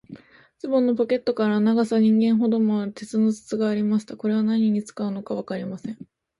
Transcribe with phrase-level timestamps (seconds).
[0.57, 4.17] ズボンのポケットからは、長さ人間ほどもある、鉄の筒がありました。
[4.17, 5.99] これは何に使うのかわかりません。